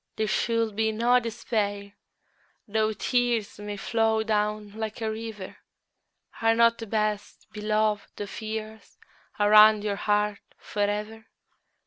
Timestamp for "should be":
0.25-0.91